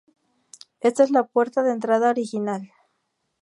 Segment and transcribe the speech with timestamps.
[0.79, 2.71] Ésta es la puerta de entrada original.